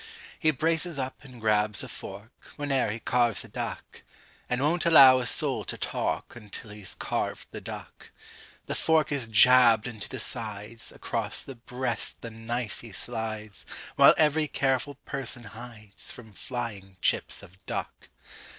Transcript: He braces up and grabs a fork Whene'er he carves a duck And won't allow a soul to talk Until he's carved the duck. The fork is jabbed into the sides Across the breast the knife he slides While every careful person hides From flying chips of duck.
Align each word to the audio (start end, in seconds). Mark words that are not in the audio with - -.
He 0.39 0.49
braces 0.49 0.97
up 0.97 1.23
and 1.23 1.39
grabs 1.39 1.83
a 1.83 1.87
fork 1.87 2.31
Whene'er 2.57 2.89
he 2.89 2.97
carves 2.99 3.43
a 3.43 3.47
duck 3.47 4.01
And 4.49 4.59
won't 4.59 4.83
allow 4.87 5.19
a 5.19 5.27
soul 5.27 5.63
to 5.65 5.77
talk 5.77 6.35
Until 6.35 6.71
he's 6.71 6.95
carved 6.95 7.45
the 7.51 7.61
duck. 7.61 8.09
The 8.65 8.73
fork 8.73 9.11
is 9.11 9.27
jabbed 9.27 9.85
into 9.85 10.09
the 10.09 10.17
sides 10.19 10.91
Across 10.91 11.43
the 11.43 11.53
breast 11.53 12.21
the 12.23 12.31
knife 12.31 12.79
he 12.81 12.91
slides 12.91 13.63
While 13.95 14.15
every 14.17 14.47
careful 14.47 14.95
person 15.05 15.43
hides 15.43 16.11
From 16.11 16.33
flying 16.33 16.97
chips 17.01 17.43
of 17.43 17.63
duck. 17.67 18.09